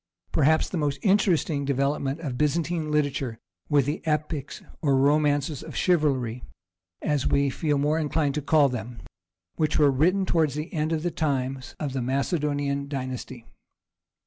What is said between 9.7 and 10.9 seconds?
were written toward the